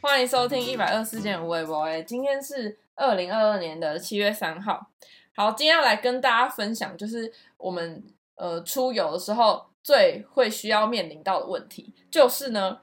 [0.00, 1.82] 欢迎收听一百二十四件无微博。
[1.82, 4.90] 哎，今天是二零二二年的七月三号。
[5.34, 8.00] 好，今天要来跟大家分享，就是我们
[8.36, 12.78] 呃出游的时候最会需要面临到的问题，就是呢，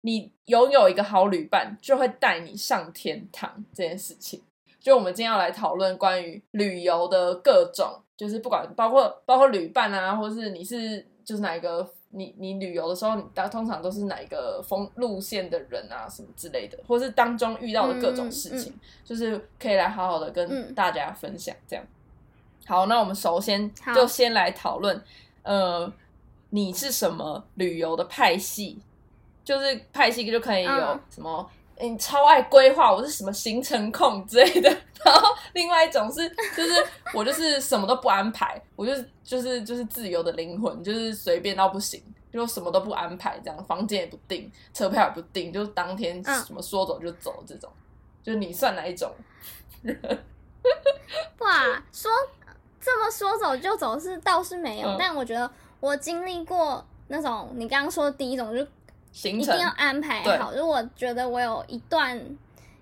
[0.00, 4.42] 你拥有一个好旅伴，就会带你上天堂这件事情。
[4.80, 11.88] 就我们今天要来讨论关于旅游的各种，就是不管包括包括旅伴啊，或是你是就是哪一个。
[12.10, 21.54] 你你旅游的时候，你大通常都是哪一个风路线的人啊，什么之类的，或是当中遇到的各种事情，就是可以来好好的跟大家分享。
[21.66, 21.84] 这样，
[22.66, 25.02] 好，那我们首先就先来讨论，
[25.42, 25.92] 呃，
[26.50, 28.78] 你是什么旅游的派系？
[29.42, 30.70] 就是派系就可以有
[31.08, 31.50] 什么？
[31.80, 34.68] 你超爱规划，我是什么行程控之类的。
[35.04, 47.70] 然后另外一种是， 就是我就是什么都不安排，我就是就是就是自由的灵魂，就是随便到不行，就什么都不安排，这样房间也不定，车票也不定，就是当天什么说走就走这种。
[48.22, 49.10] 就是你算哪一种？
[51.38, 52.10] 哇，说
[52.78, 58.66] 这么说走就走是倒是没有，但我觉得我经历过那种你刚刚说的第一种就。
[59.12, 60.52] 一定要安排好。
[60.52, 62.20] 如果觉得我有一段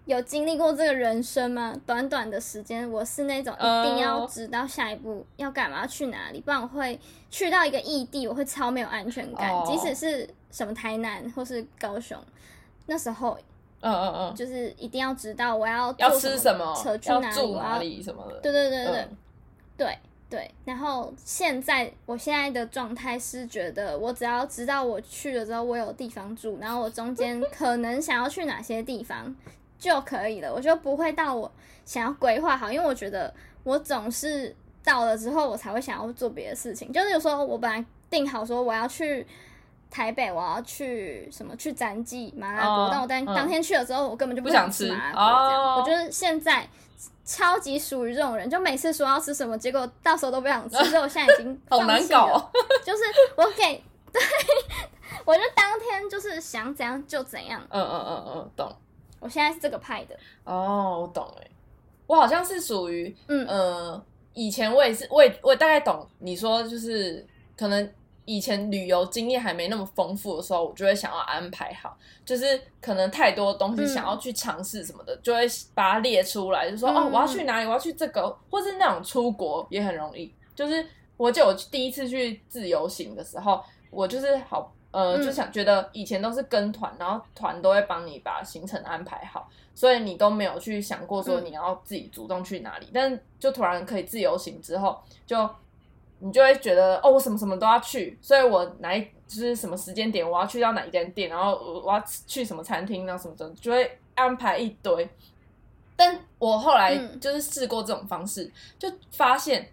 [0.05, 6.98] 有经历过这个人生吗，短短的时间，我是那种一定要知道下一步要干嘛、去哪里，不然我会
[7.31, 9.53] 去到一个异地，我会超没有安全感。
[9.67, 12.19] 即使是什么台南或是高雄，
[12.87, 13.37] 那时候，
[13.81, 18.41] 嗯嗯嗯，就是一定要知道我要要吃什么，车去哪里什么的。
[18.41, 19.09] 对对对对
[19.77, 19.98] 对。
[20.31, 29.35] 对，然后现在我现在的状态是觉得，我只要知道我去了之后我有地方住，然后我中间 可能想要去哪些地方
[29.79, 31.51] 就可以了，我就不会到我
[31.87, 33.33] 想要规划好，因为我觉得
[33.65, 34.55] 我总是
[34.85, 39.27] 到了之后我才会想要做别的事情，就是有时候我本来定好说我要去
[39.91, 46.68] 台北，我要去什么去展记麻辣锅，但我当当天去了之后，我根本就不想吃麻辣锅，这样，我觉得现在。
[47.24, 52.51] 超级属于这种人，就每次说要吃什么，结果到时候都不想吃， 所以我现在已经好难搞。
[52.83, 53.02] 就是
[53.36, 54.20] 我给，对，
[55.27, 57.61] 我就当天就是想怎样就怎样。
[57.68, 58.74] 嗯嗯嗯嗯，懂。
[59.20, 60.17] 我现在是这个派的。
[60.45, 61.46] 哦，我懂哎，
[62.07, 64.02] 我好像是属于，嗯呃，
[64.33, 67.24] 以前我也是，我也我大概懂你说，就是
[67.58, 67.92] 可能。
[68.28, 71.96] 以前旅游经验还没那么丰富的时候，我就会想要安排好，
[72.27, 80.30] 就是可能太多东西想要去尝试什么的，就会把它列出来，就说哦，我要去哪里，我要去这个，或是那种出国也很容易。
[80.55, 92.89] 就是我记得我第一次去自由行的时候，我就是好呃，就想觉得以前都是跟团，然后团都会帮你把行程安排好，所以你都没有去想过说你要自己主动去哪里。
[92.92, 95.48] 但就突然可以自由行之后，就。
[96.20, 105.08] 你就会觉得哦，我什么什么都要去，所以我哪一就是什么时间点我要去到哪一间店，然后我要去什么餐厅，然后什么的，就会安排一堆。
[105.96, 109.68] 但我后来就是试过这种方式，就发现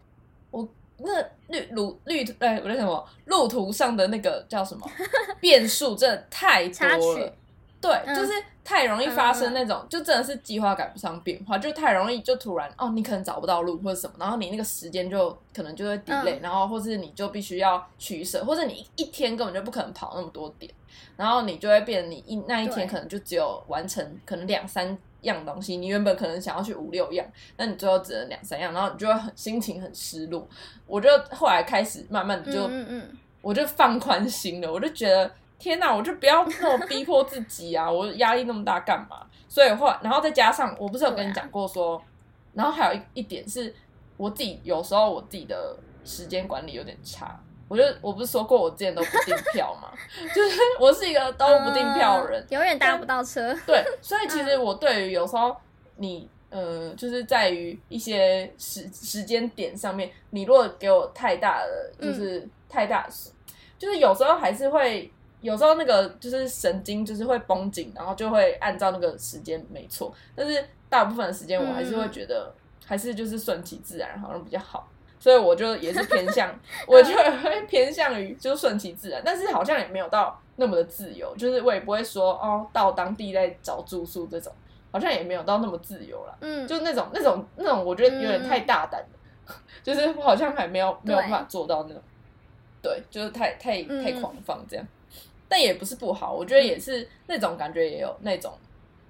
[0.52, 0.68] 我
[0.98, 4.90] 那绿路绿哎，我在什么路途上的那个叫什么
[5.40, 7.34] 变数，真的太多了。
[7.80, 8.32] 对，就是
[8.66, 20.72] 太容易发生那种，就真的是计划赶不上变化，就太容易就突然哦，你可能找不到路或者什么，然后你那个时间就可能就会 delay，然后或是你就必须要取舍，或者你一天根本就不可能跑那么多点，
[21.16, 27.24] 然后你就会变你一那一天可能就只有完成可能两三样东西，你原本可能想要去五六样，
[27.58, 30.48] 那你最后只能两三样，然后你就会很心情很失落。
[30.88, 35.32] 我就后来开始慢慢的就，嗯嗯，我就放宽心了，我就觉得。
[35.58, 37.90] 天哪，我就不要那么逼迫自己啊！
[37.92, 39.26] 我压力那么大干嘛？
[39.48, 42.02] 所以后来，然后再加上，我不是有跟你讲过说，
[42.54, 43.74] 然后还有一一点是，
[44.18, 47.40] 我自己有时候我自己的时间管理有点差。
[47.68, 49.92] 我就我不是说过我之前都不订票嘛，
[50.36, 53.56] 就是我是一个都不订票的人，永远搭不到车。
[53.66, 55.56] 对，所以其实我对于有时候
[55.96, 63.08] 你呃，就是在于一些时时间点上面，你如果给我太大的，就是太大，
[63.80, 65.12] 就是有时候还是会。
[65.46, 72.52] 有时候那个就是神经就是会绷紧，然后就会按照那个时间没错，但是大部分的时间我还是会觉得
[72.84, 74.90] 还是就是顺其自然好像比较好，
[75.20, 76.52] 所以我就也是偏向，
[76.88, 84.52] 我就会偏向于就顺其自然，但是好像也没有到那么的自由，就是我也不会说哦到当地再找住宿这种，
[84.92, 92.02] 好像也没有到那么自由了，嗯，就那种那种那种我觉得有点太大胆了，就是好像还没有没有办法做到那种，
[92.82, 94.84] 对，就是太太太狂放这样。
[95.48, 98.54] 但也不是不好，我觉得也是那种感觉，也有那种，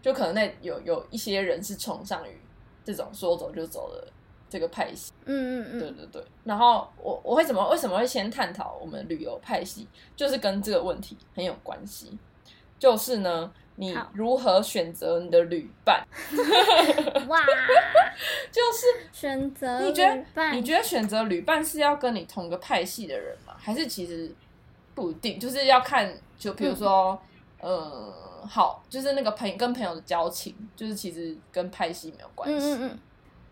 [0.02, 2.38] 就可能那有有一些人是崇尚于
[2.84, 4.08] 这种说走就走的
[4.50, 5.12] 这个派系。
[5.26, 6.24] 嗯嗯嗯，对对对。
[6.44, 12.18] 然后我我会怎么为什么会先探讨我们旅游派系，就是跟这个问题很有关系。
[12.78, 16.06] 就是呢，你如何选择你的旅伴？
[17.28, 17.44] 哇，
[18.52, 23.56] 就是选择你觉得你觉得选择旅伴是要跟你同个派系的人吗？
[23.58, 24.30] 还是其实
[24.96, 25.40] 不一定？
[25.40, 27.20] 就是要看，就比如说，
[27.60, 28.12] 呃，
[28.48, 32.56] 好，就是那个朋跟朋友的交情，就是其实跟拍戏没有关系。
[32.56, 33.00] 嗯嗯嗯，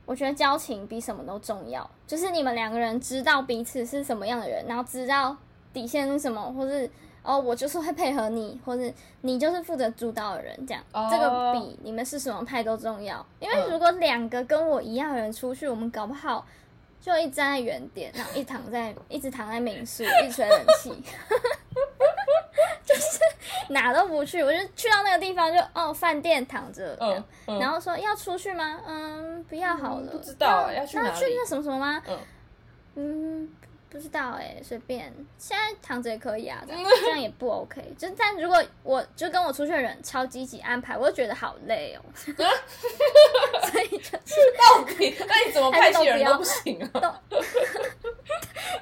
[0.06, 5.38] 我觉得交情比什么都重要，就是你们两个人知道彼此是什么样的人，然后知道
[5.72, 6.90] 底线是什么，或是。
[7.26, 8.84] 哦，我就是会配合你，或者
[9.22, 13.26] 你就是负责主导的人，这样，这个比你们是什么派都重要。
[13.40, 16.46] 因为如果两个跟我一样的人出去，我们搞不好
[17.04, 20.90] 就一站在原点，然后一躺在一直躺在民宿， 一吹冷气，
[22.86, 23.20] 就是
[23.68, 24.42] 哪都不去。
[24.42, 26.98] 我就去到那个地方，就哦，饭店躺着，
[27.60, 28.80] 然后说要出去吗？
[28.88, 30.14] 嗯，不要好了。
[30.14, 32.02] 不知道要去哪去那什么什么吗？
[32.08, 32.20] 嗯
[32.96, 33.50] 嗯。
[33.90, 36.74] 不知道哎，随便，现在躺着也可以啊，这
[37.10, 37.94] 样 也不 OK。
[37.96, 42.02] 就但如果我就跟我出去的人超积极安排，我就觉得好累哦。
[42.16, 44.18] 所以就
[44.58, 45.12] 到底
[45.44, 47.22] 那你怎么派系人都不行啊？
[47.30, 47.42] 都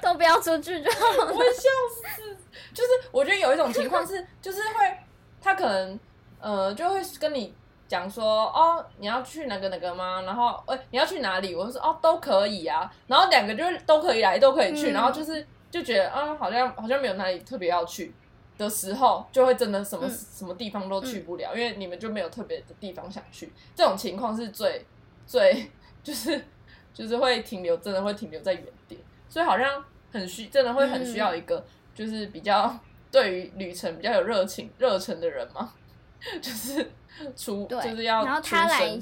[0.00, 1.32] 都不要出去就好了。
[1.32, 1.68] 我笑
[2.16, 2.36] 死！
[2.72, 4.98] 就是我觉得有一种情况是，就是会
[5.40, 5.98] 他可能
[6.40, 7.54] 呃就会跟你。
[7.88, 10.22] 讲说哦，你要去哪个哪个吗？
[10.22, 11.54] 然后哎，你要去哪里？
[11.54, 12.90] 我就说哦，都可以啊。
[13.06, 14.92] 然后两个就是都可以来，都可以去。
[14.92, 18.14] 然后就是就觉得啊，好像好像没有哪里特别要去
[18.56, 23.52] 的时候，就会真的什么什么地方都去不了，因为你们就没有特别的地方想去。
[23.76, 24.86] 这种情况是最
[25.26, 25.70] 最
[26.02, 26.44] 就是
[26.92, 29.00] 就是会停留，真的会停留在原点。
[29.28, 31.64] 所以好像很需，真的会很需要一个
[31.94, 32.78] 就是比较
[33.10, 35.72] 对于旅程比较有热情热忱的人嘛，
[36.40, 36.90] 就是。
[37.36, 38.98] 出就是要，然后他来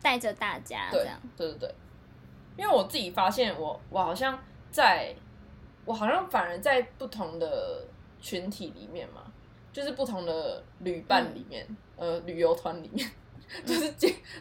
[0.00, 1.74] 带着大家这样，对对对。
[2.56, 4.36] 因为我自己发现，我我好像
[4.70, 5.14] 在，
[5.84, 7.84] 我好像反而在不同的
[8.18, 9.30] 群体里面嘛，
[9.74, 11.66] 就是不同的旅伴里面，
[11.96, 13.06] 呃，旅游团里面，
[13.64, 13.92] 就是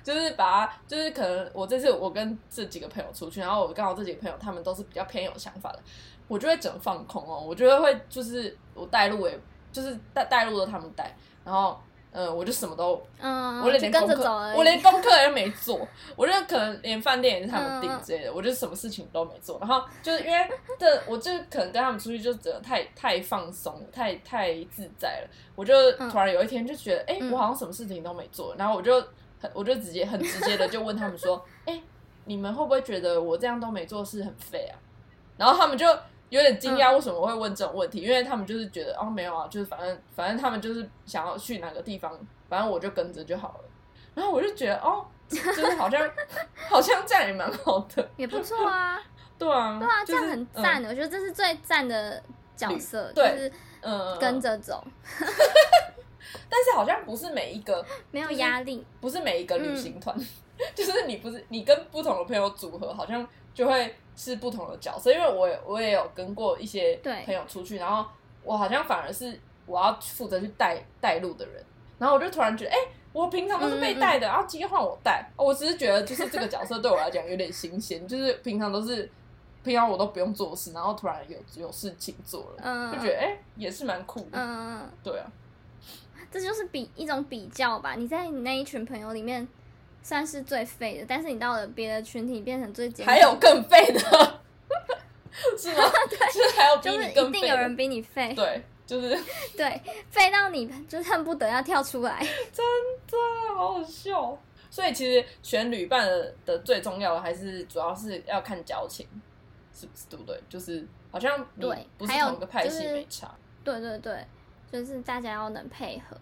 [0.04, 5.80] 就是把，就是可能我这次我跟这几个朋友出去，然后我刚好这几个朋友他们都是比较偏有想法的，
[6.28, 9.40] 我就会整放空哦，我觉得会就是我带路，也
[9.72, 11.16] 就是带带路都他们带，
[11.46, 11.80] 然后。
[12.14, 14.24] 嗯，我就什么都，嗯，我连功课，
[14.56, 19.58] 我连功课都没做，我就可能连饭店也是他们订之类的，我就什么事情都没做。
[19.60, 25.28] 然后就是因为这，我就可能跟他们出去就真的太太放松，太太自在了。
[25.56, 28.54] 我就突然有一天就觉得，哎，我好像什么事情都没做。
[28.58, 28.94] 然后我就
[29.40, 31.82] 很，我就直接很直接的就问他们说， 哎，
[32.26, 34.76] 你们会不会觉得我这样都没做事很废啊？
[35.38, 35.86] 然后他们就。
[36.32, 38.00] 有点惊讶，为什么会问这种问题？
[38.00, 42.18] 因为他们就是觉得哦，没有啊，就是反正反正他们就是想要去哪个地方，
[42.48, 43.64] 反正我就跟着就好了。
[44.16, 46.10] 然后我就觉得哦，就是好像
[46.56, 48.98] 好像这样也蛮好的，也不错啊。
[49.38, 50.88] 对啊，对啊，这样很赞的。
[50.88, 52.24] 我觉得这是最赞的
[52.56, 53.52] 角色，就是
[53.82, 54.82] 嗯跟着走。
[56.48, 60.16] 但是好像不是每一个没有压力，不是每一个旅行团，
[60.74, 63.96] 就是你不是你跟不同的朋友组合，好像就会。
[64.14, 68.06] 是不同的角色，因为我我也有跟过一些朋友出去，然后
[68.44, 71.64] 我好像反而是我要负责去带带路的人，
[71.98, 72.78] 然后我就突然觉得，哎，
[73.14, 79.10] 我平常都是被带的，然后今天换我带，我只是觉得就是这个角色对我来讲有点新鲜， 就是平常都是
[79.64, 85.26] 平常我都不用做事，然后突然有有事情做了，就觉得哎也是蛮酷的，嗯，对啊，
[86.30, 89.48] 这就是比一种比较吧，你在你那一群朋友里面。
[90.04, 94.00] 算是最废的，但是你到了别的群体变成最还有更废的，
[95.58, 95.84] 是吗？
[96.10, 98.34] 对，就是还有比你更废，一定有人比你废。
[98.34, 99.10] 对，就是
[99.56, 102.20] 对，废到你就恨不得要跳出来，
[102.52, 102.66] 真
[103.08, 104.38] 的好好笑。
[104.70, 106.08] 所以其实选旅伴
[106.46, 109.06] 的最重要的还是主要是要看交情，
[109.74, 110.42] 是不是对不对？
[110.50, 113.30] 就是好像对，不是同个派系没差。
[113.64, 114.26] 对对对，
[114.72, 116.18] 就是大家要能配合。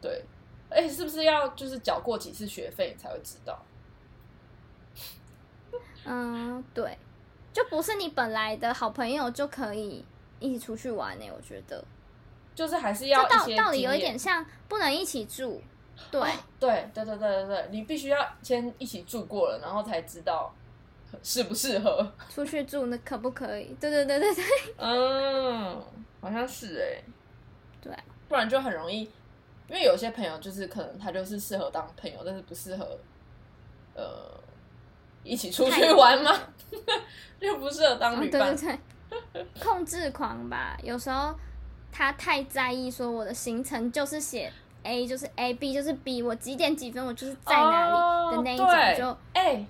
[0.00, 0.22] 对。
[0.70, 3.62] 哎，是不是要就是缴过几次学费才会知道？
[6.04, 6.98] 嗯，对，
[7.52, 10.04] 就不是你本来的好朋友就可以
[10.40, 11.24] 一起出去玩呢。
[11.34, 11.84] 我觉得，
[12.54, 15.62] 就是还是要道道理有一点像不能一起住。
[16.10, 16.20] 对，
[16.58, 20.52] 对，对，对，对，对，对，你必须要先一起住过了，然后才知道
[21.22, 23.72] 适不适合 出去住，那可不可以？
[23.80, 24.44] 对，对，对，对，对。
[24.76, 25.80] 嗯，
[26.20, 27.00] 好像是哎，
[27.80, 27.96] 对，
[28.28, 29.08] 不然就很容易。
[29.68, 32.98] 因为有些朋友就是可能他就是适合当朋友，但是不适合
[33.94, 34.04] 呃
[35.22, 36.30] 一起出去玩吗？
[37.40, 38.54] 就不适合当女伴。
[38.54, 38.78] 对
[39.08, 40.76] 对对，控制狂吧。
[40.82, 41.34] 有时候
[41.90, 44.52] 他太在意说我的行程就是写
[44.82, 48.66] A 就是 A，B 就是 B，我几点几分我就是在哪里的那一种，
[48.98, 49.66] 就哎，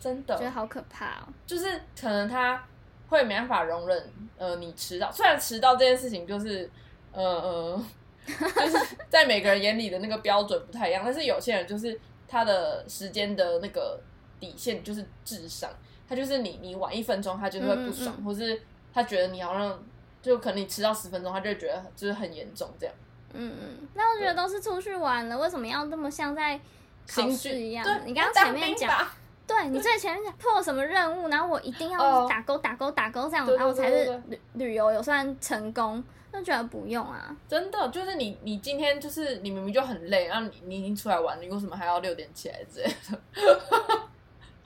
[0.00, 1.28] 真的觉得好可怕哦。
[1.46, 2.62] 就是可能他
[3.08, 6.70] 会没办法容忍呃你迟到，虽然迟到这件事情就是
[7.12, 7.84] 呃呃。
[8.28, 11.02] 就是在每个人眼里的那个标准不太一样。
[11.04, 13.98] 但是有些人就是他的时间的那个
[14.38, 15.70] 底线就是智商，
[16.08, 18.60] 他就是你你晚一分钟，他就会不爽，或是
[18.92, 19.82] 他觉得你好像
[20.20, 22.94] 就可能你迟到十分钟，他就觉得就是很严重这样。
[23.32, 26.58] 嗯嗯，那我觉得都是出去玩了，为什么要那么像在
[27.06, 27.84] 考试一样？
[28.04, 29.06] 你刚刚前面讲。
[29.46, 37.34] 对你最前面讲破什么任务，然后我一定要打勾打勾打勾这样，然后才是旅旅游有算成功，就觉得不用啊。
[37.48, 43.18] 真的就是你你今天就是你明明就很累，然后你你已经出来玩，你为什么还要六点起来之类的？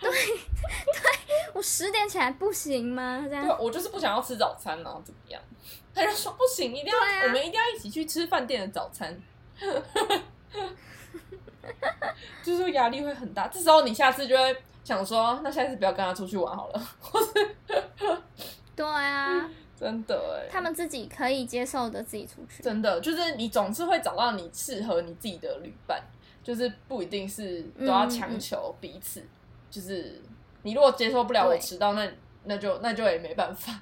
[0.01, 0.19] 对 对，
[1.55, 3.25] 我十点起来不行吗？
[3.29, 5.41] 这样，我就是不想要吃早餐然后，怎么样？
[5.95, 9.17] 他就说不行，一定要我们一定要一起去吃饭店的早餐。
[12.43, 14.57] 就是压力会很大，这时候你下次就会。
[14.85, 16.83] 想说，那下次不要跟他出去玩好了。
[18.75, 19.49] 对啊，
[19.83, 22.63] 真的哎，他们自己可以接受的，自己出去。
[22.63, 26.01] 真的，就是你总是会找到你适合你自己的旅伴，
[26.41, 29.21] 就是不一定是都要强求彼此。
[29.69, 30.23] 就是
[30.63, 32.09] 你如果接受不了我迟到，那
[32.45, 33.73] 那就那就也没办法。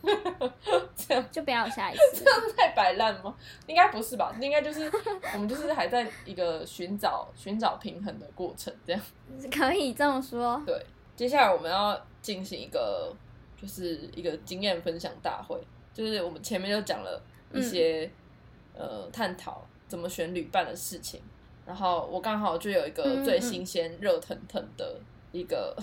[0.94, 3.34] 这样就不要下一次， 这样太摆烂吗？
[3.66, 4.32] 应该不是吧？
[4.40, 4.88] 应该就是
[5.34, 9.02] 我们就是还在一个寻找寻找平衡的过程，这样
[9.50, 10.62] 可以这么说。
[10.64, 10.80] 对，
[11.16, 13.12] 接下来我们要进行一个
[13.60, 15.60] 就是一个经验分享大会，
[15.92, 17.20] 就是我们前面就讲了
[17.52, 18.10] 一些
[18.74, 21.20] 呃探讨怎么选旅伴的事情，
[21.66, 25.00] 然后我刚好就有一个最新鲜热腾腾的
[25.32, 25.76] 一个。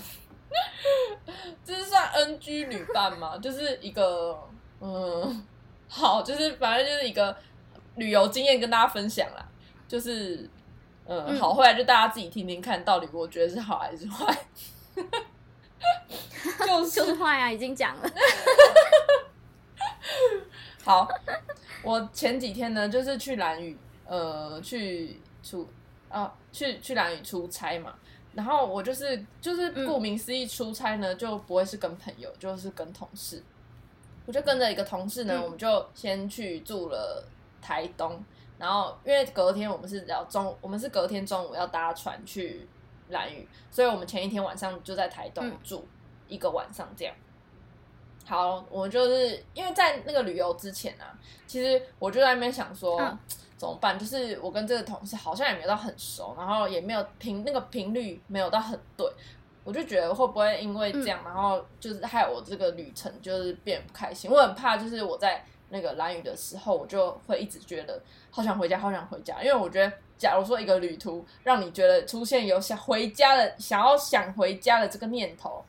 [1.66, 3.38] 这是算 NG 旅伴吗？
[3.44, 4.40] 就是一个
[4.80, 5.46] 嗯，
[5.90, 7.36] 好，就是反正就是一个
[7.96, 9.46] 旅游经验跟大家分享啦。
[9.86, 10.50] 就是
[11.06, 14.38] 嗯，好，后来就大家自己听听看，到底我觉得是好还是坏。
[16.60, 18.10] 就 就是坏啊，已经讲了。
[20.84, 21.08] 好，
[21.84, 23.76] 我前几天呢，就是去兰屿，
[24.06, 25.68] 呃，去出
[26.10, 27.96] 啊，去去兰屿出差嘛。
[28.34, 33.42] 然后我就是就是顾名思义出差呢，就不会是跟朋友，就是跟同事。
[34.26, 37.24] 我就跟着一个同事呢，我们就先去住了
[37.62, 38.24] 台东。
[38.58, 42.68] 然后因为隔天我们是要中，我们是隔天中午要搭船去
[43.10, 45.88] 兰屿，所以我们前一天晚上就在台东住
[46.28, 47.14] 一个晚上这样。
[48.26, 53.18] 好，我们就是因为在那个旅游之前啊，其实我就在那边想说。
[53.58, 53.98] 怎么办？
[53.98, 59.10] 就是我跟这个同事好像也没有到很熟，然后也没有频那个频率没有到很对，
[59.64, 64.30] 我就觉得会不会因为这样，然后就是害我这个旅程就是变不开心。
[64.30, 69.42] 我很怕，就是我在那个蓝雨的时候，我就会一直觉得好想回家，好想回家。
[69.44, 75.64] 因为我觉得，假如说一个旅途让你觉得出现有想回家的、想要想回家的这个念头，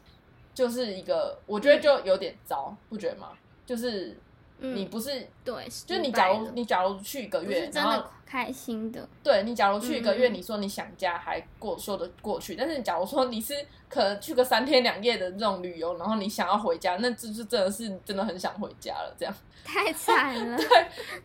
[0.55, 3.31] 就是一个我觉得就有点糟，不觉得吗？
[3.65, 4.17] 就是。
[4.59, 9.07] 你不是对，就是你假如你假如去一个月，真的开心的。
[9.23, 13.55] 对你假如去一个月，你说你想家还过说得过去，但是你假如说你是
[13.89, 20.57] 可能去个三天两夜的这种旅游，然后你想要回家，那这是真的是真的很想回家了，这样 太惨了。
[20.57, 20.67] 对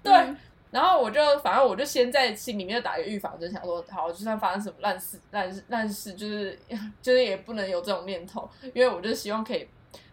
[0.04, 0.36] 对，
[0.70, 6.60] 然后我就反正我就先在心里面打一个预防针，想说好，就算发生什么烂事烂事烂事，就是
[7.02, 9.66] 就是也不能有这种念头，因为我就希望可以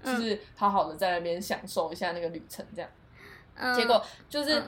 [0.05, 2.91] 就是好好的在那边享受一下那个旅程，这样。
[3.77, 4.63] 结果就是，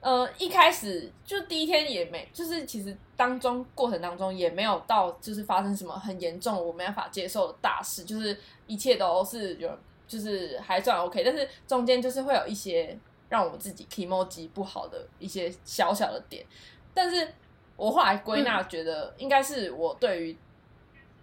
[0.00, 9.70] 呃，一开始就第一天也没，就是其实当中过程当中也没有到，就是发生什么很严重我没办法接受的大事，就是一切都是有，
[10.06, 16.44] 就是还算 OK，但是中间就是会有一些让我自己 emoji 不好的一些小小的点，
[16.94, 17.32] 但是
[17.76, 20.38] 我后来归纳觉得应该是我对于。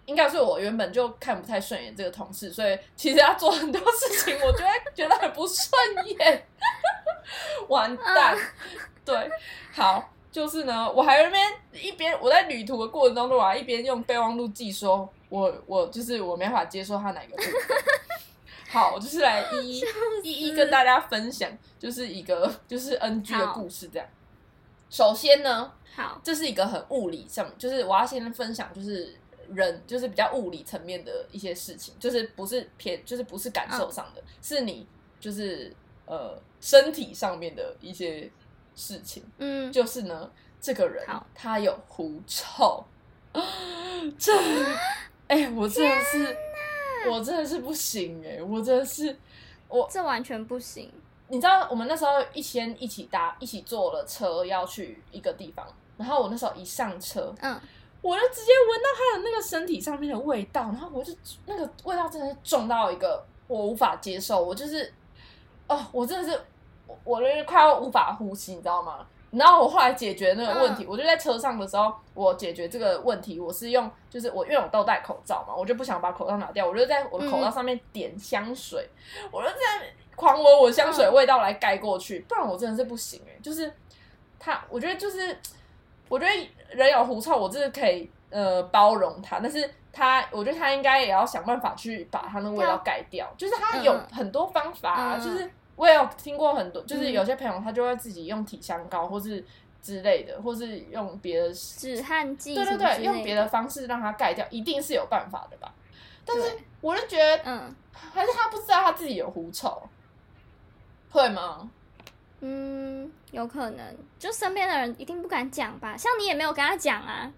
[0.06, 5.70] 应该是我原本就看不太顺眼这个同事，所以其实他做很多事情，我就会觉得很不顺
[6.06, 6.46] 眼。
[7.68, 8.36] 完蛋，
[9.04, 9.30] 对，
[9.72, 17.52] 好，就是呢，我还那边一边我在旅途的过程当中，我还一边用备忘录记，说我我就是我没法接受他哪个部分。
[18.70, 19.84] 好，我就是来一一
[20.22, 24.06] 一一跟大家分享，就是一个就是 NG 的故事这样。
[24.90, 29.16] 首先呢，好，这是一个很物理上，就是我要先分享，就是。
[29.50, 34.86] 人就是比较物理层面的一些事情，就是不是偏，就是不是感受上的，是你
[35.18, 35.74] 就是
[36.08, 38.30] 呃身体上面的一些
[38.74, 39.22] 事情。
[39.38, 42.84] 嗯，就是呢，这个人他有狐臭，
[44.18, 44.32] 这
[45.28, 46.36] 哎，我真的是，
[47.10, 49.16] 我真的是不行哎，我真的是
[49.68, 50.90] 我这完全不行。
[51.28, 55.66] 你知道我们那时候一先一起搭一起坐了车要去一个地方，
[55.98, 57.60] 然后我那时候一上车，嗯。
[58.00, 61.12] 我就直接闻到他的那个身体上面的味道，然后我就
[61.46, 64.90] 那个味道真的是重到一个我无法接受，我就是
[65.68, 66.40] 哦，我真的是
[66.86, 69.06] 我，我快要无法呼吸，你知道吗？
[69.30, 78.88] 然后我后来解决那个问题，我就在车上的时候，我解决这个问题，我是用就是我因为我都戴口罩嘛，我就不想把口罩拿掉，我就在我的口罩上面点香水，
[79.30, 79.56] 我就在
[80.16, 83.70] 狂闻我香水味道来盖过去，不然我真的是不行哎，就是
[84.38, 85.38] 他，我觉得就是
[86.08, 95.50] 我觉得人有狐臭，我真的可以呃包容他，但是他我觉得他应该也要想办法去把他那味道盖掉，就是他有很多方法，就是。
[95.78, 99.44] 我也有听过很多，就是有些朋友他就会自己用体香膏，或是
[99.80, 105.72] 之类的，或是用别的止汗剂，对对对，用别的方式让它盖掉，一定是有办法的吧？
[106.24, 109.80] 但是我就觉得，嗯，还是他不知道他自己有狐臭，
[111.12, 111.70] 会吗？
[112.40, 115.96] 嗯，有可能，就身边的人一定不敢讲吧？
[115.96, 117.32] 像你也没有跟他讲啊。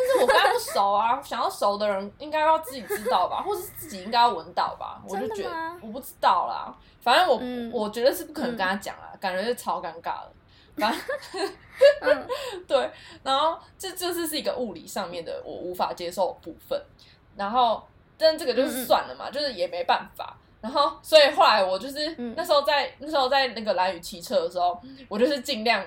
[0.00, 5.00] 但是我跟他不熟啊， 想要熟的人应该要自己知道吧，或是自己应该要闻到吧？
[5.06, 5.50] 我就觉得
[5.82, 10.32] 我不知道啦，反正我我觉得是不可能跟他讲啦，感觉是超尴尬的。
[10.76, 10.90] 反
[12.00, 12.26] 正
[12.66, 12.90] 对，
[13.22, 16.80] 然后这这是是一个物理上面的我无法接受部分，
[17.36, 17.82] 然后
[18.16, 20.34] 但这个就是算了嘛，就是也没办法。
[20.62, 24.78] 然后所以后来我就是那时候在那时候在那个蓝雨骑车的时候，
[25.08, 25.84] 我就是尽量，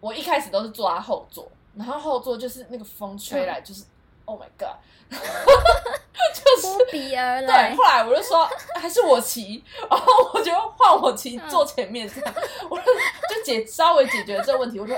[0.00, 1.46] 我一开始都是坐他后座。
[1.74, 3.84] 然后后座就是那个风吹来，就是
[4.24, 4.76] Oh my God，
[5.10, 7.70] 就是扑鼻而来。
[7.70, 12.34] 对，后来我就说还是我骑，然后我就换我骑坐前面这样，
[12.70, 14.78] 我就解稍微解决了这个问题。
[14.78, 14.96] 我说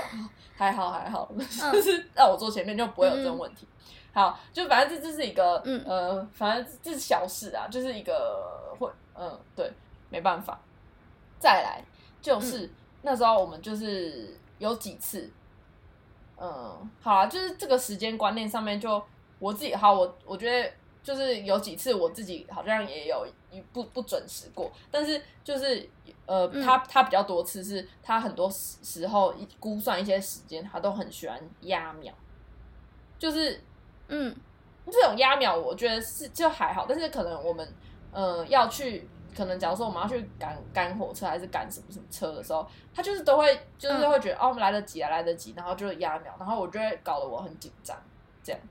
[0.55, 1.29] 还好还好，
[1.73, 3.67] 就是让我坐前面就不会有这种问题。
[4.13, 9.71] 好，就反正这这是一个呃，反正这是小事啊，就是一个会嗯对，
[10.09, 10.59] 没办法。
[11.39, 11.83] 再来
[12.21, 12.69] 就是
[13.01, 15.31] 那时候我们就是有几次。
[16.37, 19.01] 嗯，好啦，就是这个时间观念上面，就
[19.39, 20.69] 我自己好，我我觉得
[21.01, 25.89] 就是有几次我自己好像也有一不不准时过，但是就是
[26.25, 32.13] 呃，他他比较多次是他很多时时候估算一些时间，他都很喜欢压秒，
[33.17, 33.61] 就是
[34.09, 34.35] 嗯，
[34.91, 37.67] 这种压秒我觉得是就还好，但是可能我们
[38.11, 39.07] 呃要去。
[39.35, 47.95] 可能假如说我们要去赶赶火车还是赶什么什么车的时候，他就是都会就是会觉得哦，我们来得及啊，来得及，然后就压秒，然后我就会搞得我很紧张，
[48.43, 48.61] 这样。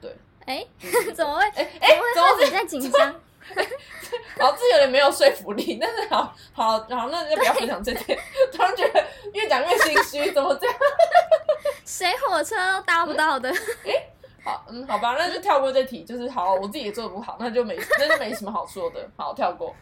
[0.00, 0.14] 对，
[0.44, 0.66] 哎，
[1.14, 1.44] 怎么会？
[1.50, 3.14] 哎哎，怎么会在紧张？
[4.40, 8.18] 好，这有点没有说服力，但是好好好，那就不要分享这点。
[8.50, 10.76] 突然觉得越讲越心虚，怎么这样？
[11.84, 13.50] 谁火车都搭不到的？
[13.86, 14.13] 哎。
[14.44, 19.74] 好，嗯，好吧，那就跳过这题，就是好，我自己也做的不好，那就没，那就没什么好说的，好，跳过。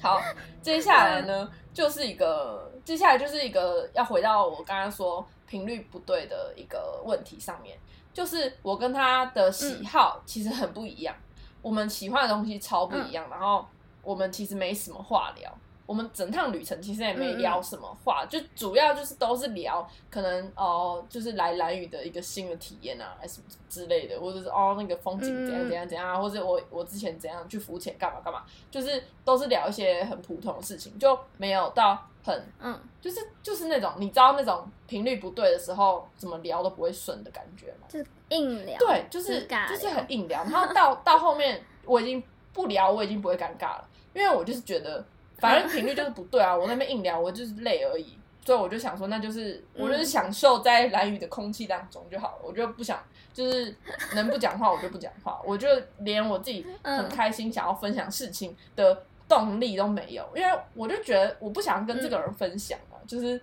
[0.00, 0.20] 好，
[0.62, 7.76] 接下来呢，就是一个，接下来就是一个要回到我刚刚说频率不对的一个问题上面，
[8.12, 11.16] 就是我跟他的喜好其实很不一样，
[11.60, 13.66] 我们喜欢的东西超不一样，然后
[14.02, 15.52] 我们其实没什么话聊。
[15.86, 37.86] 我们整趟旅程其实也没聊什么话，就主要就是都是聊可能哦，就是来蓝屿的一个新的体验啊，还是之类的，或者是哦那个风景怎样怎样怎样啊，或者我我之前怎样去浮潜干嘛干嘛，就是都是聊一些很普通的事情，就没有到很嗯，就是就是那种你知道那种频率不对的时候，怎么聊都不会顺的感觉吗？
[37.90, 42.22] 就是硬聊，对，就是就是很硬聊， 然后到到后面我已经
[42.54, 45.04] 不聊，我已经不会尴尬了，因为我就是觉得。
[45.44, 46.56] 反正频率就是不对啊！
[46.56, 52.38] 我那边硬聊，我就是累而已，所以我就想说，那就是我就是享受在蓝雨的空气当中就好了。
[52.42, 52.98] 我就不想，
[53.34, 53.76] 就是
[54.14, 63.38] 能不讲话我就不讲话，我就连我自己很开心想要分享事情的动力都没有，因为我就觉得我不想跟这个人分享嘛，就是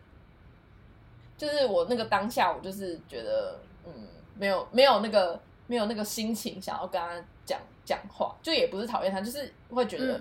[1.38, 3.94] 就是我那个当下，我就是觉得嗯，
[4.36, 10.20] 没有没有那个没有那个心情想要跟他讲讲话，就也不是讨厌他，就是会觉得。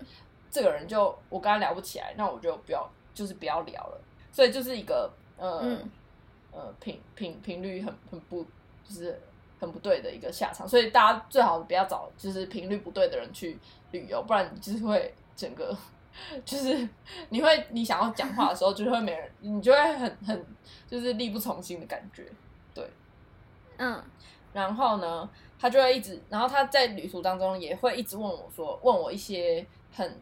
[0.51, 4.01] 这个人就我跟他聊不起来，那我就不要，就是不要聊了。
[4.33, 5.79] 所以就是一个呃
[6.53, 8.45] 呃频频频率很很不
[8.85, 9.21] 就是
[9.59, 10.69] 很不对的一个下场。
[10.69, 13.59] 所以大家最好不要找就是频率不对的人去
[13.93, 15.77] 旅游，不然你就是会整个
[16.45, 16.89] 就是
[17.29, 20.47] 你会你想要讲话的时候，就会没人，你就会很很
[20.89, 22.27] 就是力不从心的感觉。
[22.75, 22.89] 对，
[23.79, 24.03] 嗯，
[24.53, 30.19] 然后呢，他就会一直，然后他在旅途当中也会一直问我说，问我一些很。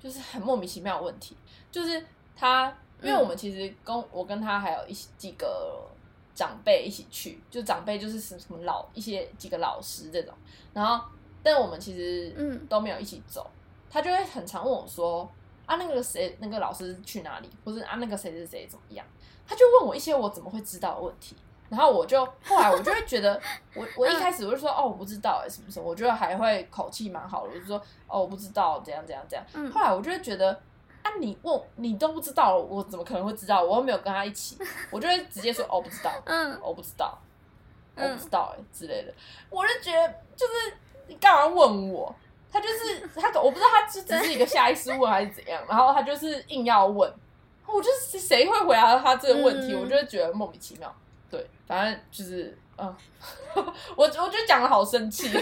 [0.00, 1.36] 就是很莫名其妙的问题，
[1.70, 2.04] 就是
[2.36, 5.86] 他，因为我们其实跟我跟他还有一几个
[6.34, 10.34] 长辈一起去，就长辈就是什什么老一些几个老师这种，
[10.72, 11.04] 然后
[11.42, 12.66] 但我们其实嗯。
[12.68, 13.50] 都没有一起走，
[13.90, 15.28] 他就会很常问我说
[15.64, 19.06] 啊那个谁那个老师去哪里，或者啊那个谁谁谁怎么样，
[19.46, 21.34] 他就问我一些我怎么会知道的问题。
[21.68, 23.40] 然后我就后来我就会觉得，
[23.74, 27.76] 我我一开始我就说哦我不知道哎什么什么，我觉得还会口气蛮好的，我就说
[28.06, 29.70] 哦我不知道怎样怎样怎样。
[29.72, 30.50] 后来我就会觉得
[31.02, 33.62] 啊啊，你问你都不知道，我怎么可能会知道？
[33.62, 34.58] 我又没有跟他一起，
[34.90, 37.18] 我就会直接说哦，不知道，嗯，我不知道，
[37.96, 39.12] 我不知道，哎之类的。
[39.50, 40.52] 我就觉得就是
[41.06, 42.14] 你干嘛问我？
[42.50, 47.12] 他就是他，我不知道他只只是一个下意识问还是怎样，然后他就是硬要问，
[47.66, 49.74] 我就是谁会回答他这个问题？
[49.74, 50.90] 我就觉得莫名其妙。
[51.30, 52.94] 对，反正就是嗯，
[53.96, 55.28] 我我觉得讲的好生气，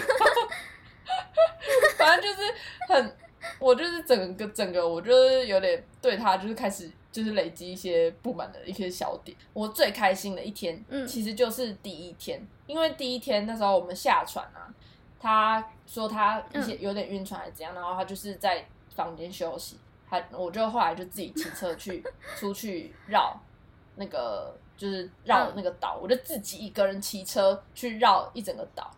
[1.97, 2.53] 反正就是
[2.87, 3.15] 很，
[3.59, 9.35] 我就是整个整个，我就是有点对他就是开始就是累积一些不满的一些小点。
[9.53, 14.67] 我最开心的一天，嗯，其实就是第一天，因为第一天那时候我们下船啊。
[15.19, 18.63] 他说他一些有点晕船还是怎样，然后他就是在
[18.95, 19.79] 房间休息。
[20.07, 22.03] 他我就后来就自己骑车去
[22.37, 23.35] 出去绕
[23.95, 28.89] 那个就是绕那个岛，我就自己一个人骑车去绕一整个岛。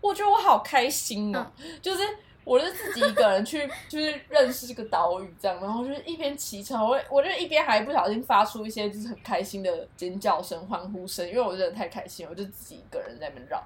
[0.00, 1.46] 我觉得我好开心哦，
[1.80, 2.02] 就是
[2.44, 13.62] 我就自己一个人去 就是认识这个岛屿这样，然后就是一边骑车，我我就一边还不小心发出一些就是很开心的尖叫声、欢呼声，因为我真的太开心，我就自己一个人在那边绕。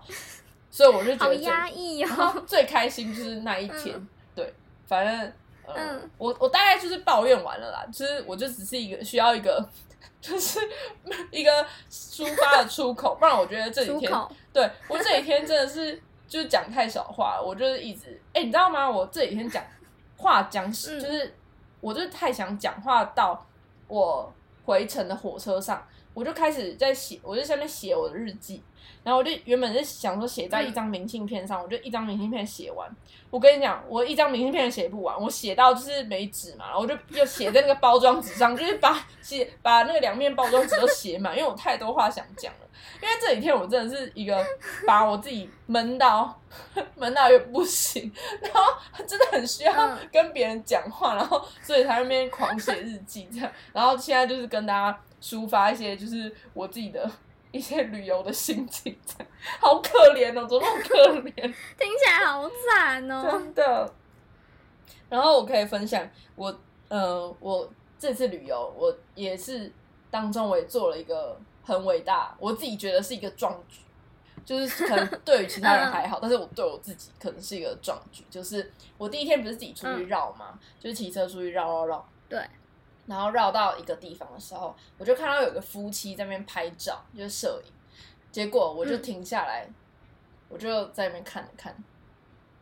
[0.71, 2.43] 所以我就觉得压抑哦。
[2.49, 4.55] 最开心就是那一天，对，
[4.87, 5.33] 反正
[5.67, 9.63] 嗯，我我大概就是抱怨完了啦，就是我就只是一个需要一个，
[10.23, 10.59] 就是
[11.31, 11.51] 一个
[11.91, 14.11] 抒发的出口，不然我觉得这几天，
[14.53, 18.89] 对我这几天真的是就是讲太少话，我就是一直哎，你知道吗？
[18.89, 19.63] 我这几天讲
[20.17, 21.35] 话讲就是
[21.81, 23.45] 我就是太想讲话，到
[23.89, 24.33] 我
[24.65, 28.63] 回程的火车上，我就开始在写，我就下面写我的日记。
[29.05, 32.89] 然后我就原本是想说写在一张明信片上，我就一张明信片写完。
[33.31, 42.61] 我跟你讲，我一张明信片写不完，我写到就是没纸嘛，然后我就又写在那个包装纸上，就是把写把那个两面包装纸都写满，因为我太多话想讲了。
[43.01, 44.45] 因为这几天我真的是一个
[44.87, 46.41] 把我自己闷到
[46.97, 48.63] 闷到又不行，然后
[49.07, 53.51] 真的很需要跟别人讲话，然后所以才那边狂写日记这样。
[53.73, 57.11] 然后现在就是跟大家抒发一些就是我自己的。
[57.53, 58.99] 一些旅游的心情，
[59.61, 61.35] 好可怜哦，怎么那么可怜？
[61.79, 63.95] 听起来好惨哦，真的。
[65.11, 66.03] 然后我可以分享
[66.35, 66.59] 我，
[66.89, 69.71] 呃，我这次旅游，我也是
[70.11, 73.81] 当中我也做了一个很伟大，我自己觉得是一个壮举，
[74.45, 80.59] 就是可能对于其他人还好， 但是我对我自己可能是一个壮举，就是我第一天不是自己出去绕吗？
[80.81, 82.45] 就是骑车出去绕绕绕，对。
[83.05, 87.73] 然后绕到一个地方的时候，我就看到有个夫妻在那边拍照，就是摄影。
[88.31, 89.69] 结果我就停下来，
[90.49, 91.75] 我就在那边看了看，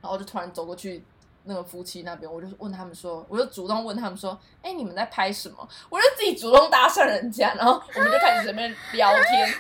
[0.01, 1.05] 然后就突然走过去
[1.45, 9.55] 那个夫妻那边，我就问他们说，我就主动问他们说：“哎，你们在拍什么？”我就自己主动搭讪人家，然后我们就开始在那边聊天。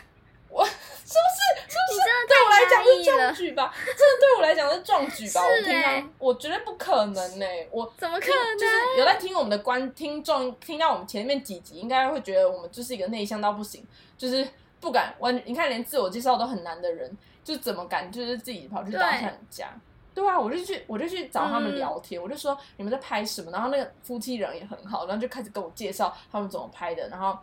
[0.48, 0.66] 我。
[1.10, 1.72] 是不是？
[1.72, 2.00] 是不是？
[2.28, 3.74] 对我来讲是壮举吧？
[3.84, 5.40] 真的对我来讲是壮举吧？
[5.42, 7.46] 我平常我绝对不可能呢。
[7.72, 8.56] 我怎么可能？
[8.56, 13.84] 就是有在听我们的观听众听到我们前面几集，应该会觉得我们就是一个内向到不行，
[14.16, 14.46] 就是
[14.78, 15.34] 不敢完。
[15.44, 17.10] 你看，连自我介绍都很难的人，
[17.42, 19.66] 就怎么敢就是自己跑去搭讪人家？
[20.14, 23.50] 对啊，我就去，我就去找他们聊天，我就说你们在拍什么？
[23.50, 27.38] 然后那个夫妻人也很好，然后就开始跟我介绍他们怎么拍的，然后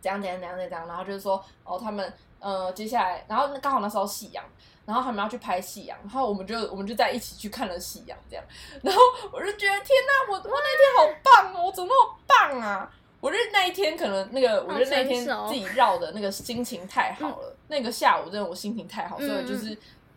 [0.00, 2.12] 怎样怎样怎样怎样，然后就是说哦，他们。
[2.40, 4.44] 呃，接下来，然后刚好那时候夕阳，
[4.84, 8.44] 然后他们要去拍夕阳，然后我们就我们就在一起去看了夕阳，这样，
[8.82, 9.00] 然后
[9.32, 12.92] 我就觉得天哪，我我那天好棒哦，我怎么那么棒啊？
[13.22, 19.74] 我觉得那一天可能那个，我觉得那一天自己绕的那个心情太好了，那个下午真的我心情太好，所以就是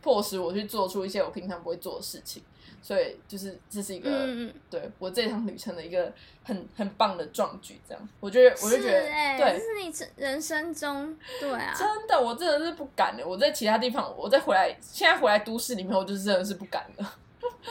[0.08, 2.42] 迫使我去做出一些我平常不会做的事情。
[2.82, 13.28] 所以就是这是一个嗯对我这趟旅程的一个很很棒的壮举，这样我觉得我就觉得对，这是你人生中对啊，真的我真的是不敢的。
[13.28, 17.16] 我在其他地方，我再回来，现在回来都市里面，我就真的是不敢了。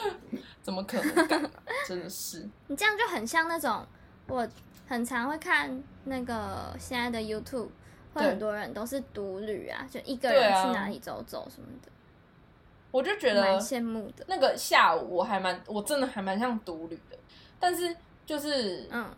[0.61, 1.51] 怎么可能敢？
[1.87, 3.87] 真的是你这样就很像那种
[4.27, 4.47] 我
[4.87, 7.69] 很常会看那个现在的 YouTube，
[8.13, 11.91] 会很多人都是独旅啊，就一个人去哪里走走什么的。
[12.97, 14.25] 我就觉得蛮羡慕的。
[14.27, 17.19] 那个下午我还蛮，我真的还蛮像独旅的。
[17.61, 19.15] 但是就是，嗯，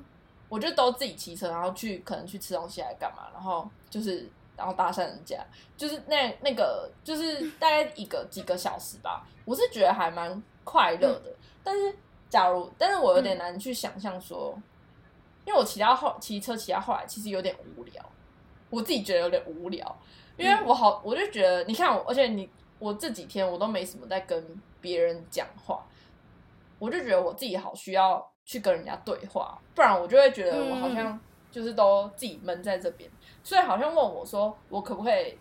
[0.49, 5.37] 我就都自己骑车，然后去可能去吃东西来干嘛，然后就是然后搭讪人家，
[5.77, 9.25] 就是那那个就是大概一个几个小时吧。
[9.45, 11.33] 我是觉得还蛮快乐的。
[11.62, 11.95] 但是
[12.29, 14.61] 假如，但是我有点难去想象说，
[15.45, 18.05] 因为我骑到后骑车骑到后来，其实有点无聊。
[18.71, 19.97] 我自己觉得有点无聊，
[20.37, 22.51] 因为我好，我就觉得你看我，而且你。
[22.79, 25.85] 我这几天我都没什么在跟别人讲话，
[26.79, 31.19] 我就觉得我自己好需要去跟人家对话，不然我就会觉得我好像
[31.51, 33.11] 就是都自己闷在这边。
[33.43, 35.38] 所以好像问我说我可不可以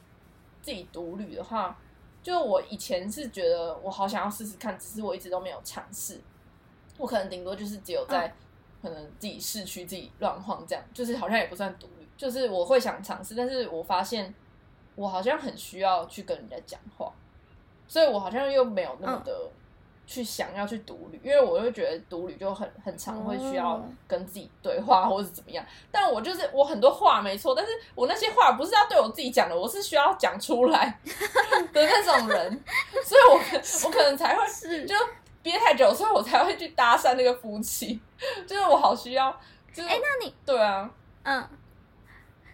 [0.61, 1.77] 自己独旅的话，
[2.23, 6.19] 就我以前是觉得我好想要试试看，只是我一直都没有尝试。
[6.97, 8.27] 我可能顶多就是只有在
[8.81, 14.33] 可可能自己市区自己乱晃这样，就是好像也不算独旅，就是我会想尝试，但是我发现
[14.95, 17.13] 我好像很需要去跟人家讲话，
[17.87, 19.33] 所以我好像又没有那么的
[20.05, 32.63] 去想要去独旅，因为我就觉得独旅就很很常会需要跟自己对话或者怎么样，但我就是我很多话没错，但是我那些话不是要对我自己讲的，我是需要讲出来 的那种人，
[33.05, 34.45] 所以我我可能才会
[34.85, 34.95] 就。
[35.43, 37.97] 憋太久，所以我才会去搭讪那个夫妻。
[38.45, 39.31] 就是我好需要，
[39.71, 40.91] 就是哎，那你对啊，
[41.23, 41.49] 嗯，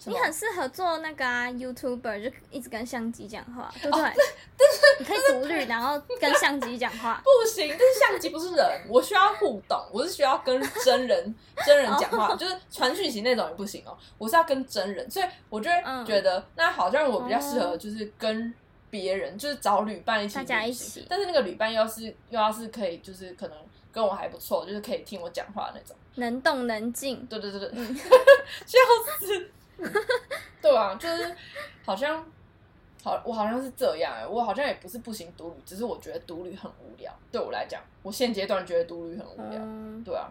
[0.05, 4.11] 你很适合做那个啊，YouTuber，就一直跟相机讲话，对不对？
[4.57, 7.21] 但是你可以独立，然后跟相机讲话。
[7.25, 11.35] 不行，但是相机不是人，我需要互动，我是需要跟真人
[11.65, 18.53] 真人讲话，就是传讯息那种也不行哦，我是要跟真人，所以我就会觉得那好像我比较适合，就是跟。
[18.93, 23.57] 别人就是找旅伴一起，大家一起，但是那个旅伴要是又要是可以，就是可能
[23.91, 27.25] 跟我还不错，就是可以听我讲话那种，能动能静。
[27.25, 27.69] 对对对对，
[28.67, 28.77] 笑
[29.19, 29.49] 死，
[30.61, 31.35] 对啊，就是
[31.85, 32.25] 好像
[33.03, 37.11] 好，我好像是这样哎，我好像也不是不行独旅，只是我觉得独旅很无聊。
[37.31, 39.61] 对我来讲，我现阶段觉得独旅很无聊。
[40.03, 40.29] 对啊。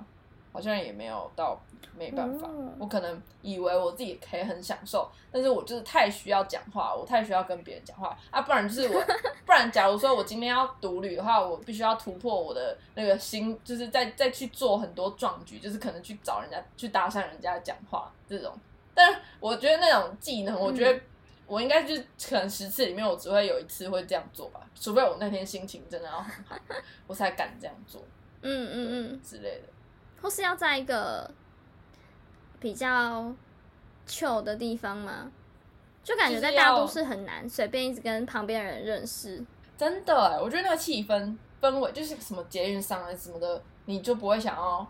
[0.55, 1.59] 好像也没有到
[1.97, 2.47] 没办法，
[2.79, 9.03] 我可能以为我自己可以很享受，但是我就是太需要讲话，我太需要跟别人讲话啊，不然就是我，
[9.47, 18.53] 不然假如说我今天要独旅的话，我必须要突破我的那个心，就是再再去做很多壮举，就是可能去找人家去搭讪人家讲话这种，
[18.95, 21.01] 但我觉得那种技能，我觉得
[21.47, 21.95] 我应该就
[22.29, 26.57] 可能十次里面我只会有一次会这样做吧，除非我那天心情真的要很好，
[27.07, 28.03] 我才敢这样做，
[28.43, 29.69] 嗯嗯嗯之类的。
[30.21, 31.31] 或是要在一个
[32.61, 33.35] 比较
[34.07, 35.31] 糗的地方吗？
[36.05, 39.45] 就感觉在大都市很难随便一直跟旁边人认识。
[39.79, 44.87] 真的，我觉得那个气氛氛围就是什么捷运上啊什么的，你就不会想要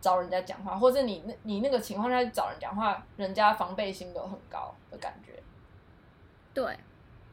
[0.00, 5.32] 找人家讲话，或者你那你那个情况下找人讲话，人家防备心都很高的感觉。
[6.54, 6.78] 对，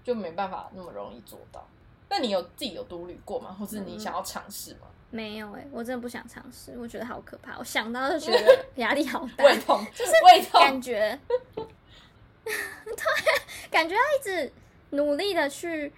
[0.04, 1.66] 就没办法那么容易做到。
[2.10, 3.56] 那你有自己有独旅过吗？
[3.58, 4.88] 或是你想要尝试吗？
[5.10, 11.20] 没有哎，我真的不想尝试，我觉得好可怕，我想到就觉得 压力好大，胃痛，就是胃痛，感觉，
[12.44, 12.50] 对，
[13.70, 14.52] 感觉要一直
[14.90, 15.94] 努力的去，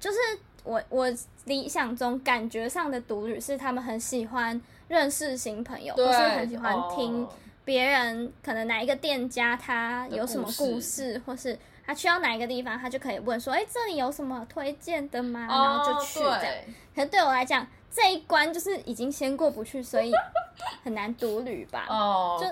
[0.00, 0.18] 就是
[0.64, 1.06] 我我
[1.44, 4.58] 理想中感觉上的独旅是他们很喜欢
[4.92, 7.26] 认识新朋友，或是很喜欢听
[7.64, 15.46] 别人可能哪一个店家他有什么故事，或是他去到哪一个地方，他就可以问说，哎，这里有什么推荐的吗？
[15.48, 16.54] 然后就去这样。
[16.94, 17.66] 可是对我来讲。
[17.94, 20.10] 这一关就是已经先过不去，所以
[20.82, 21.84] 很难独旅吧？
[21.90, 22.46] 哦，就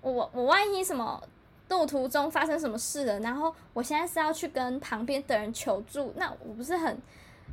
[0.00, 1.22] 我我万一什么
[1.68, 7.00] 路途中发生什么事了，然后我现在是要去跟旁边的人求助，那我不是很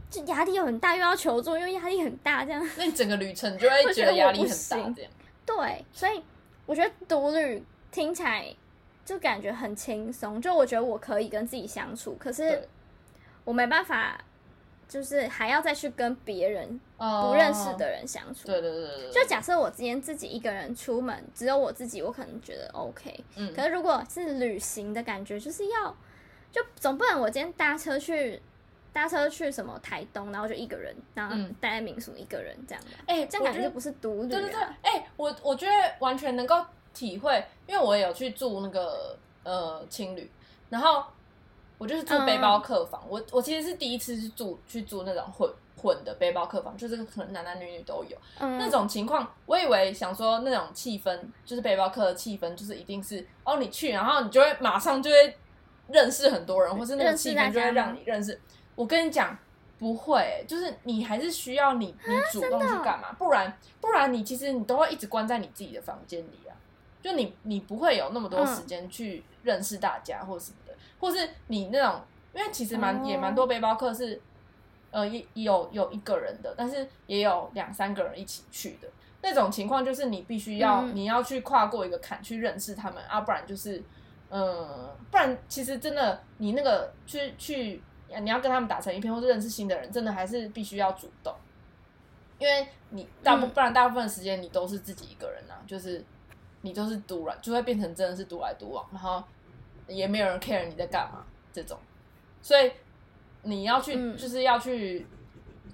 [0.10, 5.12] 就压力又很大，又要求助，又压力很大，这样那你整个旅程就会觉得压力很大，这样
[5.46, 6.24] 对，所以
[6.66, 8.54] 我觉得独旅听起来
[9.06, 12.68] 就感觉很轻松，就我觉得我可以跟自己相处，可是
[13.44, 14.20] 我没办法。
[14.90, 18.48] 就是还要再去跟别人不认识的人相处。
[18.48, 19.12] 对对对对。
[19.12, 23.22] 就假设我今天自己一个人出门，只有我自己，我可能觉得 OK。
[23.36, 23.54] 嗯。
[23.54, 25.94] 可是如果是旅行的感觉，就是要
[26.54, 28.42] 就总不能我今天搭车去
[28.98, 32.92] 搭车去什么台东，然后就一个人，然后待在民宿一个人这样的。
[33.06, 34.30] 哎，这样感觉就不是独旅。
[34.30, 34.60] 对对对。
[34.82, 40.30] 哎，我我觉得完全能够体会，因为我也有去住那个呃青旅，
[40.70, 41.04] 然后。
[41.80, 45.48] 我就是住背包客房，我我其实是第一次去住去住那种混
[45.80, 49.32] 混的背包客房，就是可能男男女女都有那种情况。
[49.46, 55.38] 我以为想说那种气氛，就是背包客的气氛，就是一定是哦，你去，然后你就会马上就会
[55.88, 58.42] 认识很多人，或是那个气氛就会让你认识。
[58.78, 59.38] 我跟你讲，
[59.78, 66.54] 不会，就是你还是需要你你主动去干嘛，不然不然你其实你都会一直关在你自己的房间里啊，
[67.02, 70.74] 就你你不会有那么多时间去认识大家或什么的。
[71.00, 72.02] 或是你那种，
[72.34, 74.20] 因为其实蛮也蛮多背包客是，
[74.92, 78.88] 呃，有有一个人的，但是也有两三个人一起去的
[79.22, 83.84] 那种情况，就是你必须要你要去跨过一个坎去认识他们啊，不然就是，
[84.30, 87.82] 嗯，不然其实真的你那个去去
[88.22, 91.34] 你要跟他们打成一片，或者认识新的人，真的还是必须要主动，
[92.40, 96.04] 因为你大部不然大部分时间你都是自己一个人啊，就是
[96.62, 99.24] 你都是独来，就会变成真的是独来独往，然后。
[99.90, 101.80] 也没有人 care 你在干嘛，这种，
[102.42, 102.70] 所以
[103.44, 105.08] 你要去，就是要去，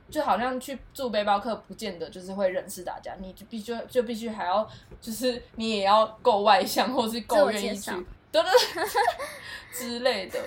[0.08, 4.70] 就好像去住背包客，不见得就是会认识大家，你就必须就必须还要，
[5.02, 7.90] 就是你也要够外向，或是够愿意去，
[8.32, 8.86] 对对对
[9.74, 10.40] 之类的，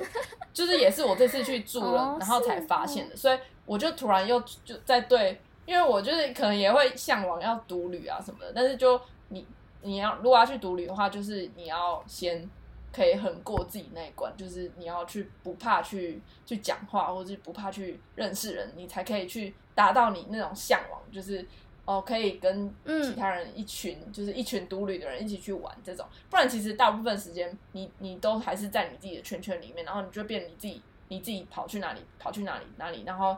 [0.56, 9.46] 就是也是我这次去住了，然后才发现的，所以我就突然又就在对，因为我就是可能也会向往要独旅啊什么的，但是就你
[9.82, 12.48] 你要如果要去独旅的话，就是你要先
[12.90, 21.46] 可以很过自己那一关，就是你要去不怕去去讲话，或者是不怕去认识人，你才可以去达到你那种向往，就是
[21.86, 26.06] 哦可以跟其他人一群，就是一群独旅的人一起去玩这种。
[26.28, 33.34] 不然其实大部分时间你你都还是在你自己的圈圈里面，然后你就变你自己你自己跑去哪里跑去哪里哪里，然后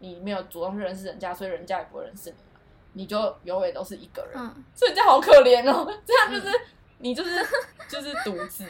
[0.00, 2.36] 你没有主动去认识人家，所以人家也不会认识你。
[2.94, 4.38] 你就永远都是一个人，
[4.74, 5.90] 所以这样好可怜哦。
[6.04, 6.60] 这样就是
[6.98, 7.30] 你就是
[7.88, 8.66] 就是独自，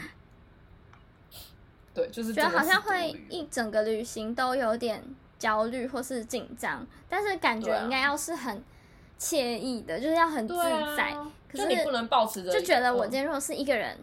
[1.93, 5.03] 对，就是觉得好像会一整个旅行都有点
[5.41, 8.63] 焦虑或是紧张，但是感觉应该要是很
[9.23, 10.57] 惬意的，就是要很自
[10.97, 11.17] 在。
[11.49, 13.97] 可是你不能保持着，就觉得我今天如果是一个人，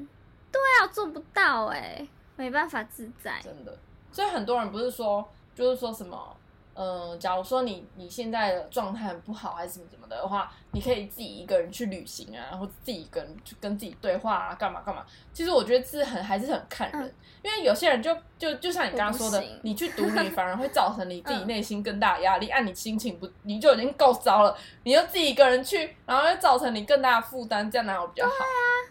[0.49, 3.39] 对啊，做不到哎，没办法自在。
[3.43, 3.77] 真的，
[4.13, 6.37] 所以很多人不是说，就是说什么。
[6.81, 15.05] 嗯，假如说你你现在的状态很不好，还是怎么怎么的话，你可以自己一个人去旅行啊，然后自己跟去跟自己对话啊，干嘛干嘛。
[15.33, 28.33] 其实我觉得是很还是很看人，因为有些人就就就像你刚刚说的，你去独旅反而会造成你自己内心更大的压力，按你心情不你就已经够糟了，你又自己一个人去，然后又造成你更大的负担，这样哪有比较好？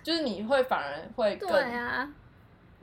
[0.02, 1.50] 就是你会反而会更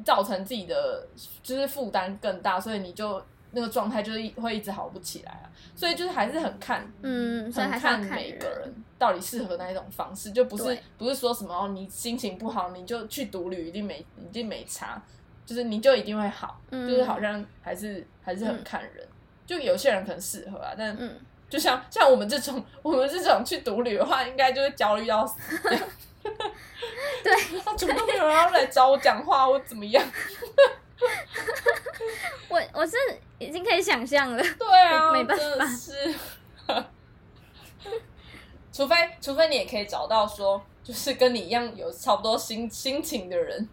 [0.04, 1.08] 造成自己的
[1.44, 3.24] 就是负担更大，所以你就。
[3.56, 15.02] 那个状态就是会一直好不起来啊，所以就是还是很看，嗯，很看每个人到底适合哪一种方式，就不是不是说什么哦你心情不好你就去独旅一定没一定没差，
[15.46, 19.08] 就是你就一定会好，就是好像还是还是很看人，
[19.46, 20.98] 就有些人可能适合啊，但
[21.50, 25.40] 就像像我们这种我们这种去独旅的话，应该就会焦虑到死，
[27.24, 27.34] 对，
[27.78, 30.04] 怎么都没有人要来找我讲话，我怎么样？
[32.48, 32.96] 我我是
[33.38, 36.16] 已经可以想象了，对啊，没办法，是，
[38.72, 43.68] 除非除非你也可以找到说，就是跟你一样有差不多心心情的人，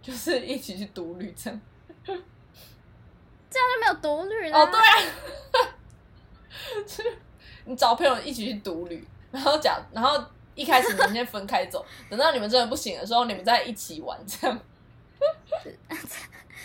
[0.00, 1.60] 就是一起去独旅这样，
[2.06, 2.22] 这样
[3.50, 4.58] 就没有独旅了。
[4.58, 4.84] 哦，对啊，
[7.66, 14.56] 你找朋友一起去独旅，然后讲，然后一开始你们先分开走，等到你们真的不行的时候，你们再一起玩这样。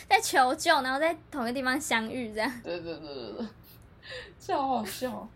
[0.08, 2.62] 在求救，然后在同一个地方相遇，这样。
[2.64, 3.48] 对对对对对，
[4.40, 5.28] 这好 好笑。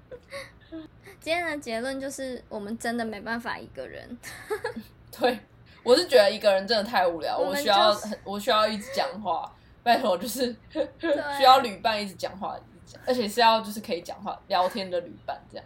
[1.19, 4.17] 今天的结论就是，我们真的没办法一个人。
[5.11, 5.39] 对，
[5.83, 9.51] 我是觉得一个人真的太无聊，我需要我需要一直讲话，
[9.83, 12.57] 拜托，就是需要旅伴一直讲话，
[13.05, 15.65] 而且是要就是可以讲话聊天的旅伴，这样。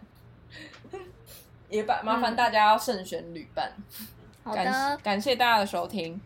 [1.68, 3.72] 也把麻烦大家要慎选旅伴。
[4.42, 6.20] 好的，感谢大家的收听。